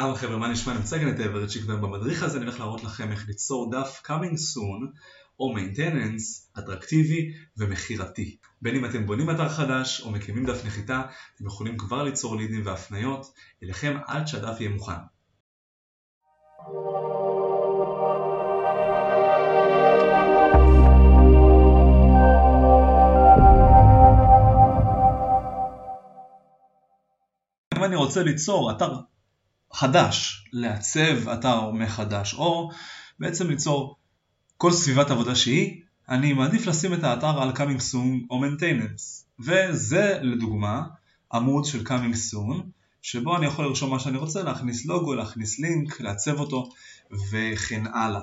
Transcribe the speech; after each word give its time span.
אהלן 0.00 0.14
חבר'ה, 0.14 0.36
מה 0.36 0.48
נשמע? 0.48 0.72
נמצא 0.72 0.98
כאן 0.98 1.08
את 1.08 1.20
אברצ'יק 1.20 1.62
ובמדריך 1.66 2.22
הזה 2.22 2.36
אני 2.36 2.46
הולך 2.46 2.60
להראות 2.60 2.84
לכם 2.84 3.12
איך 3.12 3.26
ליצור 3.28 3.70
דף 3.70 4.02
coming 4.06 4.34
soon 4.34 4.86
או 5.40 5.54
maintenance 5.56 6.58
אטרקטיבי 6.58 7.32
ומכירתי. 7.56 8.36
בין 8.62 8.76
אם 8.76 8.84
אתם 8.84 9.06
בונים 9.06 9.30
אתר 9.30 9.48
חדש 9.48 10.00
או 10.00 10.10
מקימים 10.10 10.46
דף 10.46 10.64
נחיתה, 10.64 11.02
אתם 11.34 11.46
יכולים 11.46 11.78
כבר 11.78 12.02
ליצור 12.02 12.36
לידים 12.36 12.66
והפניות 12.66 13.26
אליכם 13.62 13.96
עד 14.06 14.26
שהדף 14.26 14.60
יהיה 14.60 14.70
מוכן. 14.70 14.92
אם 27.76 27.84
אני 27.84 27.96
רוצה 27.96 28.22
ליצור 28.22 28.70
אתר 28.70 29.09
חדש, 29.72 30.46
לעצב 30.52 31.28
אתר 31.28 31.70
מחדש, 31.70 32.34
או 32.34 32.70
בעצם 33.18 33.50
ליצור 33.50 33.96
כל 34.56 34.72
סביבת 34.72 35.10
עבודה 35.10 35.34
שהיא, 35.34 35.82
אני 36.08 36.32
מעדיף 36.32 36.66
לשים 36.66 36.94
את 36.94 37.04
האתר 37.04 37.42
על 37.42 37.50
coming 37.50 37.80
soon 37.92 38.26
או 38.30 38.44
maintenance. 38.44 39.24
וזה 39.38 40.18
לדוגמה 40.22 40.82
עמוד 41.32 41.64
של 41.64 41.86
coming 41.86 42.32
soon, 42.32 42.62
שבו 43.02 43.36
אני 43.36 43.46
יכול 43.46 43.64
לרשום 43.64 43.90
מה 43.90 44.00
שאני 44.00 44.18
רוצה, 44.18 44.42
להכניס 44.42 44.86
לוגו, 44.86 45.14
להכניס 45.14 45.58
לינק, 45.58 46.00
לעצב 46.00 46.40
אותו 46.40 46.70
וכן 47.30 47.86
הלאה. 47.94 48.20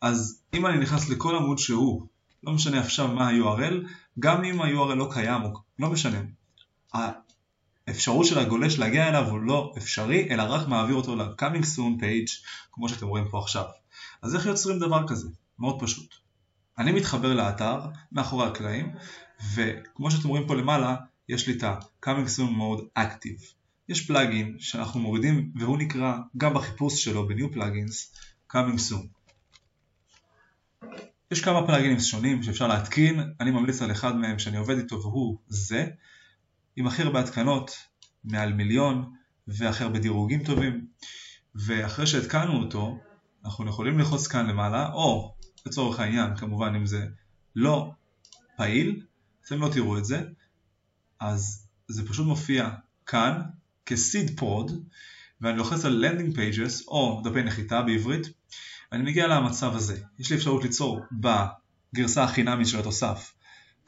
אז 0.00 0.40
אם 0.54 0.66
אני 0.66 0.78
נכנס 0.78 1.08
לכל 1.08 1.36
עמוד 1.36 1.58
שהוא, 1.58 2.06
לא 2.42 2.52
משנה 2.52 2.80
עכשיו 2.80 3.08
מה 3.08 3.28
ה-URL, 3.28 3.74
גם 4.18 4.44
אם 4.44 4.60
ה-URL 4.60 4.94
לא 4.94 5.08
קיים, 5.12 5.42
לא 5.78 5.90
משנה. 5.90 6.18
האפשרות 7.86 8.26
של 8.26 8.38
הגולש 8.38 8.78
להגיע 8.78 9.08
אליו 9.08 9.30
הוא 9.30 9.40
לא 9.40 9.74
אפשרי, 9.78 10.28
אלא 10.30 10.42
רק 10.42 10.68
מעביר 10.68 10.96
אותו 10.96 11.16
ל-coming 11.16 11.64
soon 11.76 12.00
page, 12.00 12.46
כמו 12.72 12.88
שאתם 12.88 13.06
רואים 13.06 13.28
פה 13.30 13.38
עכשיו. 13.38 13.64
אז 14.22 14.34
איך 14.34 14.46
יוצרים 14.46 14.78
דבר 14.78 15.08
כזה? 15.08 15.28
מאוד 15.58 15.82
פשוט. 15.82 16.14
אני 16.78 16.92
מתחבר 16.92 17.34
לאתר 17.34 17.80
מאחורי 18.12 18.46
הקלעים, 18.46 18.92
וכמו 19.54 20.10
שאתם 20.10 20.28
רואים 20.28 20.46
פה 20.46 20.54
למעלה, 20.54 20.96
יש 21.28 21.48
לי 21.48 21.56
את 21.56 21.62
ה-coming 21.62 22.28
soon 22.36 22.50
mode 22.58 22.98
active. 22.98 23.44
יש 23.88 24.06
פלאגין 24.06 24.56
שאנחנו 24.58 25.00
מורידים, 25.00 25.52
והוא 25.54 25.78
נקרא 25.78 26.16
גם 26.36 26.54
בחיפוש 26.54 27.04
שלו 27.04 27.28
ב-new 27.28 27.54
plugins, 27.54 28.16
coming 28.52 28.78
soon. 28.90 29.06
יש 31.30 31.40
כמה 31.44 31.66
פלאגינים 31.66 32.00
שונים 32.00 32.42
שאפשר 32.42 32.66
להתקין, 32.68 33.32
אני 33.40 33.50
ממליץ 33.50 33.82
על 33.82 33.90
אחד 33.90 34.16
מהם 34.16 34.38
שאני 34.38 34.56
עובד 34.56 34.78
איתו 34.78 35.02
והוא 35.02 35.38
זה. 35.48 35.86
עם 36.76 36.86
הכי 36.86 37.02
הרבה 37.02 37.20
התקנות, 37.20 37.70
מעל 38.24 38.52
מיליון, 38.52 39.12
והכי 39.48 39.84
הרבה 39.84 39.98
דירוגים 39.98 40.44
טובים. 40.44 40.86
ואחרי 41.54 42.06
שהתקנו 42.06 42.62
אותו, 42.62 42.98
אנחנו 43.44 43.68
יכולים 43.68 43.98
ללחוץ 43.98 44.26
כאן 44.26 44.46
למעלה, 44.46 44.92
או 44.92 45.34
לצורך 45.66 46.00
העניין, 46.00 46.36
כמובן 46.36 46.74
אם 46.74 46.86
זה 46.86 47.06
לא 47.56 47.90
פעיל, 48.56 49.02
אתם 49.46 49.60
לא 49.60 49.68
תראו 49.72 49.98
את 49.98 50.04
זה, 50.04 50.22
אז 51.20 51.68
זה 51.88 52.08
פשוט 52.08 52.26
מופיע 52.26 52.70
כאן 53.06 53.40
כ-seed 53.86 54.40
prod, 54.40 54.72
ואני 55.40 55.58
לוחץ 55.58 55.84
על 55.84 56.04
landing 56.04 56.36
pages 56.36 56.88
או 56.88 57.22
דפי 57.24 57.42
נחיתה 57.42 57.82
בעברית, 57.82 58.26
אני 58.92 59.02
מגיע 59.02 59.26
למצב 59.26 59.74
הזה. 59.74 60.00
יש 60.18 60.30
לי 60.30 60.36
אפשרות 60.36 60.62
ליצור 60.62 61.00
בגרסה 61.12 62.24
החינמית 62.24 62.66
של 62.68 62.78
התוסף 62.78 63.34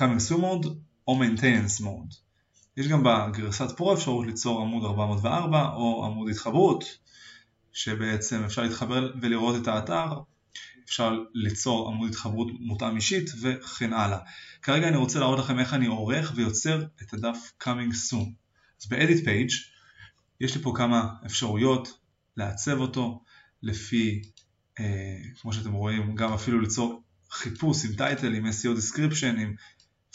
coming 0.00 0.30
soon 0.30 0.40
mode 0.40 0.68
או 1.08 1.22
maintenance 1.22 1.82
mode. 1.82 2.25
יש 2.76 2.88
גם 2.88 3.02
בגרסת 3.02 3.76
פרו 3.76 3.94
אפשרות 3.94 4.26
ליצור 4.26 4.60
עמוד 4.62 4.84
404 4.84 5.72
או 5.74 6.04
עמוד 6.06 6.28
התחברות 6.28 6.98
שבעצם 7.72 8.44
אפשר 8.44 8.62
להתחבר 8.62 9.12
ולראות 9.22 9.62
את 9.62 9.68
האתר, 9.68 10.12
אפשר 10.84 11.18
ליצור 11.34 11.88
עמוד 11.88 12.10
התחברות 12.10 12.48
מותאם 12.60 12.96
אישית 12.96 13.30
וכן 13.40 13.92
הלאה. 13.92 14.18
כרגע 14.62 14.88
אני 14.88 14.96
רוצה 14.96 15.18
להראות 15.18 15.38
לכם 15.38 15.58
איך 15.58 15.74
אני 15.74 15.86
עורך 15.86 16.32
ויוצר 16.34 16.84
את 17.02 17.14
הדף 17.14 17.52
coming 17.62 17.92
soon. 18.10 18.28
אז 18.80 18.88
ב-edit 18.88 19.24
page 19.24 19.54
יש 20.40 20.56
לי 20.56 20.62
פה 20.62 20.72
כמה 20.76 21.08
אפשרויות 21.26 21.98
לעצב 22.36 22.80
אותו 22.80 23.24
לפי, 23.62 24.22
אה, 24.80 25.16
כמו 25.40 25.52
שאתם 25.52 25.72
רואים, 25.72 26.14
גם 26.14 26.32
אפילו 26.32 26.60
ליצור 26.60 27.02
חיפוש 27.30 27.84
עם 27.84 27.92
טייטל, 27.92 28.34
עם 28.34 28.46
SEO 28.46 28.78
description, 28.78 29.40
עם 29.40 29.54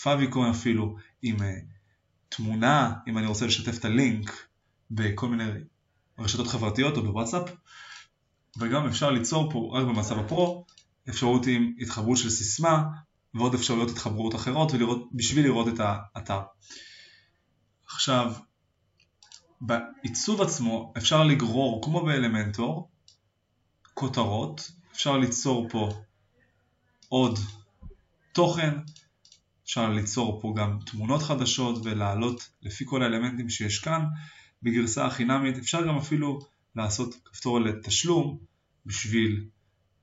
פאביקון 0.03 0.49
אפילו, 0.49 0.95
עם 1.21 1.41
אה, 1.41 1.55
תמונה, 2.35 2.93
אם 3.07 3.17
אני 3.17 3.27
רוצה 3.27 3.45
לשתף 3.45 3.77
את 3.77 3.85
הלינק 3.85 4.47
בכל 4.91 5.27
מיני 5.27 5.43
רשתות 6.19 6.47
חברתיות 6.47 6.97
או 6.97 7.03
בוואטסאפ, 7.03 7.49
וגם 8.57 8.87
אפשר 8.87 9.11
ליצור 9.11 9.51
פה, 9.51 9.71
רק 9.73 9.85
במצב 9.87 10.19
הפרו, 10.19 10.65
אפשרות 11.09 11.45
עם 11.47 11.73
התחברות 11.79 12.17
של 12.17 12.29
סיסמה 12.29 12.83
ועוד 13.33 13.53
אפשרויות 13.53 13.89
התחברות 13.89 14.35
אחרות 14.35 14.71
ולראות, 14.71 15.09
בשביל 15.13 15.45
לראות 15.45 15.67
את 15.67 15.79
האתר. 15.79 16.41
עכשיו, 17.85 18.33
בעיצוב 19.61 20.41
עצמו 20.41 20.93
אפשר 20.97 21.23
לגרור, 21.23 21.81
כמו 21.83 22.05
ב 22.05 22.13
Elementor, 22.13 22.89
כותרות, 23.93 24.71
אפשר 24.91 25.17
ליצור 25.17 25.67
פה 25.69 25.89
עוד 27.09 27.39
תוכן, 28.33 28.77
אפשר 29.71 29.89
ליצור 29.89 30.41
פה 30.41 30.53
גם 30.57 30.79
תמונות 30.85 31.21
חדשות 31.21 31.85
ולעלות 31.85 32.49
לפי 32.61 32.83
כל 32.87 33.03
האלמנטים 33.03 33.49
שיש 33.49 33.79
כאן 33.79 34.05
בגרסה 34.63 35.05
החינמית. 35.05 35.57
אפשר 35.57 35.87
גם 35.87 35.97
אפילו 35.97 36.39
לעשות 36.75 37.15
כפתור 37.25 37.59
לתשלום 37.59 38.37
בשביל 38.85 39.45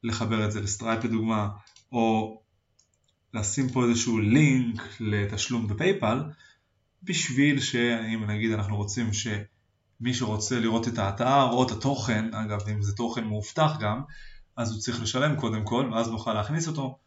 לחבר 0.03 0.47
את 0.47 0.53
זה 0.53 0.61
ל 0.61 0.67
Stripe 0.67 1.05
לדוגמה, 1.05 1.49
או 1.93 2.41
לשים 3.35 3.69
פה 3.69 3.85
איזשהו 3.85 4.19
לינק 4.19 4.83
לתשלום 5.01 5.69
בפייפל, 5.69 6.23
בשביל 7.03 7.61
שאם 7.61 8.25
נגיד 8.31 8.53
אנחנו 8.53 8.77
רוצים 8.77 9.11
שמי 9.13 10.15
שרוצה 10.15 10.61
לראות 10.61 10.89
את 10.89 10.99
האתר 10.99 11.43
או 11.51 11.67
את 11.67 11.71
התוכן, 11.71 12.35
אגב 12.35 12.69
אם 12.69 12.83
זה 12.83 12.93
תוכן 12.97 13.25
מאובטח 13.25 13.73
גם, 13.81 14.01
אז 14.57 14.73
הוא 14.73 14.81
צריך 14.81 15.03
לשלם 15.03 15.37
קודם 15.37 15.65
כל, 15.65 15.91
ואז 15.93 16.09
נוכל 16.09 16.35
להכניס 16.35 16.69
אותו 16.69 16.99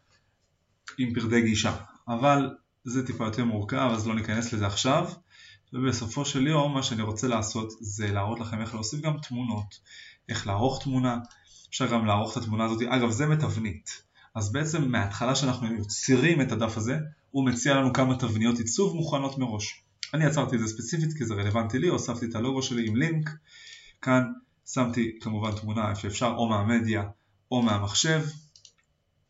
עם 0.98 1.14
פרדי 1.14 1.42
גישה. 1.42 1.91
אבל 2.08 2.56
זה 2.84 3.08
טיפה 3.08 3.26
יותר 3.26 3.46
מורכב 3.46 3.90
אז 3.94 4.08
לא 4.08 4.16
ניכנס 4.16 4.54
לזה 4.54 4.68
עכשיו. 4.68 5.10
ובסופו 5.74 6.26
של 6.26 6.48
יום 6.48 6.74
מה 6.74 6.84
שאני 6.84 7.02
רוצה 7.02 7.28
לעשות 7.28 7.74
זה 7.80 8.12
להראות 8.12 8.40
לכם 8.40 8.62
איך 8.62 8.74
להוסיף 8.74 9.02
גם 9.02 9.18
תמונות, 9.28 9.80
איך 10.30 10.48
לערוך 10.48 10.84
תמונה, 10.84 11.18
אפשר 11.70 11.92
גם 11.92 12.06
לערוך 12.06 12.38
את 12.38 12.44
התמונה 12.44 12.66
הזאת, 12.66 12.82
אגב 12.82 13.10
זה 13.10 13.28
מתבנית, 13.28 14.04
אז 14.36 14.52
בעצם 14.52 14.92
מההתחלה 14.92 15.36
שאנחנו 15.36 15.74
יוצרים 15.74 16.42
את 16.42 16.52
הדף 16.52 16.78
הזה 16.78 16.98
הוא 17.32 17.46
מציע 17.46 17.74
לנו 17.76 17.94
כמה 17.94 18.16
תבניות 18.16 18.58
עיצוב 18.58 18.96
מוכנות 18.96 19.38
מראש. 19.38 19.84
אני 20.14 20.26
יצרתי 20.26 20.56
את 20.56 20.62
זה 20.62 20.68
ספציפית 20.68 21.18
כי 21.18 21.26
זה 21.26 21.34
רלוונטי 21.34 21.80
לי, 21.80 21.88
הוספתי 21.88 22.26
את 22.26 22.36
הלוגו 22.36 22.64
שלי 22.64 22.88
עם 22.88 22.96
לינק, 22.96 23.30
כאן 24.02 24.24
שמתי 24.66 25.18
כמובן 25.22 25.52
תמונה 25.52 25.90
איפה 25.90 26.02
שאפשר 26.02 26.34
או 26.38 26.50
מהמדיה 26.50 27.04
או 27.52 27.62
מהמחשב, 27.62 28.22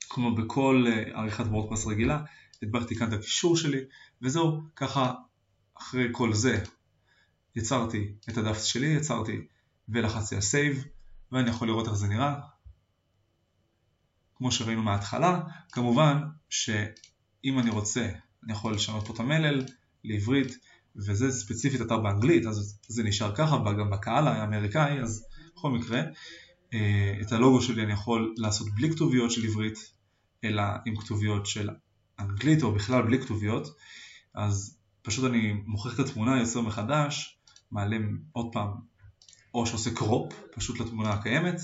כמו 0.09 0.35
בכל 0.35 0.85
אה, 0.87 1.19
עריכת 1.19 1.45
וורדפרס 1.45 1.87
רגילה, 1.87 2.19
הדבקתי 2.63 2.95
כאן 2.95 3.07
את 3.07 3.13
הקישור 3.13 3.57
שלי, 3.57 3.79
וזהו, 4.22 4.61
ככה 4.75 5.13
אחרי 5.77 6.07
כל 6.11 6.33
זה 6.33 6.63
יצרתי 7.55 8.13
את 8.29 8.38
הדף 8.38 8.63
שלי, 8.63 8.88
יצרתי 8.88 9.47
ולחצתי 9.89 10.35
על 10.35 10.41
סייב, 10.41 10.83
ואני 11.31 11.49
יכול 11.49 11.67
לראות 11.67 11.88
איך 11.88 11.95
זה 11.95 12.07
נראה. 12.07 12.39
כמו 14.35 14.51
שראינו 14.51 14.83
מההתחלה, 14.83 15.41
כמובן 15.72 16.22
שאם 16.49 17.59
אני 17.59 17.69
רוצה, 17.69 18.09
אני 18.44 18.53
יכול 18.53 18.73
לשנות 18.73 19.07
פה 19.07 19.13
את 19.13 19.19
המלל 19.19 19.66
לעברית, 20.03 20.57
וזה 20.95 21.31
ספציפית 21.31 21.81
אתר 21.81 21.99
באנגלית, 21.99 22.45
אז 22.45 22.79
זה 22.88 23.03
נשאר 23.03 23.35
ככה, 23.35 23.57
גם 23.79 23.89
בקהל 23.89 24.28
האמריקאי, 24.28 24.99
אז 25.01 25.25
בכל 25.55 25.72
מקרה, 25.72 26.01
אה, 26.73 27.17
את 27.22 27.31
הלוגו 27.31 27.61
שלי 27.61 27.84
אני 27.84 27.93
יכול 27.93 28.34
לעשות 28.37 28.67
בלי 28.75 28.91
כתוביות 28.91 29.31
של 29.31 29.46
עברית, 29.46 29.91
אלא 30.43 30.63
עם 30.85 30.96
כתוביות 30.96 31.46
של 31.46 31.69
אנגלית 32.22 32.64
או 32.64 32.72
בכלל 32.72 33.02
בלי 33.02 33.22
כתוביות, 33.22 33.68
אז 34.35 34.78
פשוט 35.02 35.26
אני 35.26 35.53
מוחק 35.66 35.93
את 35.94 36.00
התמונה, 36.00 36.40
יוצר 36.40 36.62
מחדש, 36.62 37.38
מעלה 37.72 37.97
עוד 38.32 38.50
פעם, 38.53 38.70
או 39.53 39.66
שעושה 39.66 39.91
crop 39.96 40.34
פשוט 40.56 40.79
לתמונה 40.79 41.09
הקיימת, 41.09 41.62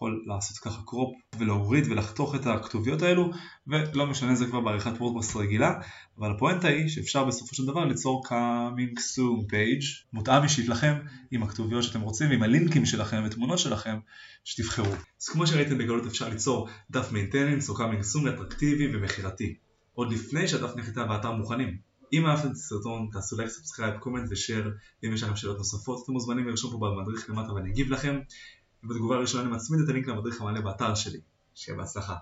יכול 0.00 0.24
לעשות 0.26 0.58
ככה 0.58 0.82
crop 0.86 1.14
ולהוריד 1.38 1.84
ולחתוך 1.90 2.34
את 2.34 2.46
הכתוביות 2.46 3.02
האלו, 3.02 3.30
ולא 3.66 4.06
משנה 4.06 4.34
זה 4.34 4.46
כבר 4.46 4.60
בעריכת 4.60 4.92
WordPress 4.98 5.36
רגילה, 5.36 5.80
אבל 6.18 6.30
הפואנטה 6.30 6.68
היא 6.68 6.88
שאפשר 6.88 7.24
בסופו 7.24 7.54
של 7.54 7.66
דבר 7.66 7.84
ליצור 7.84 8.22
coming 8.26 8.98
soon 8.98 9.52
page, 9.52 10.06
מותאם 10.12 10.42
אישית 10.42 10.68
לכם, 10.68 10.94
עם 11.30 11.42
הכתוביות 11.42 11.82
שאתם 11.82 12.00
רוצים, 12.00 12.30
עם 12.30 12.42
הלינקים 12.42 12.86
שלכם 12.86 13.22
ותמונות 13.26 13.58
שלכם, 13.58 13.98
שתבחרו. 14.44 14.92
אז 15.20 15.28
כמו 15.28 15.46
שראיתם 15.46 15.78
בקלות 15.78 16.06
אפשר 16.06 16.28
ליצור 16.28 16.68
דף 16.90 17.10
maintenance 17.12 17.68
או 17.68 17.76
coming 17.76 18.02
soon 18.14 18.28
אטרקטיבי 18.28 18.96
ומכירתי. 18.96 19.54
עוד 19.94 20.12
לפני 20.12 20.48
שהדף 20.48 20.76
נחיתה 20.76 21.06
והאתר 21.08 21.32
מוכנים. 21.32 21.76
אם 22.12 22.26
אהבתם 22.26 22.46
את 22.46 22.52
הסרטון 22.52 23.08
תעשו 23.12 23.36
לייק, 23.36 23.50
subscribe, 23.50 23.98
comment 23.98 24.28
ו 24.30 24.36
share, 24.36 24.70
ואם 25.02 25.14
יש 25.14 25.22
לכם 25.22 25.36
שאלות 25.36 25.58
נוספות 25.58 26.02
אתם 26.04 26.12
מוזמנים 26.12 26.48
לרשום 26.48 26.70
פה 26.70 26.78
במדריך 26.78 27.30
למטה 27.30 27.52
ואני 27.52 27.70
אגיב 27.70 27.90
לכם. 27.90 28.18
ובתגובה 28.84 29.16
הראשונה 29.16 29.42
אני 29.42 29.52
מצמיד 29.52 29.80
את 29.80 29.88
הלינק 29.88 30.08
למדריך 30.08 30.40
המלא 30.40 30.60
באתר 30.60 30.94
שלי. 30.94 31.20
שיהיה 31.54 31.78
בהצלחה. 31.78 32.16